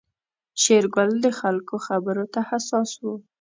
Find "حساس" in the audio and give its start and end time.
2.49-2.91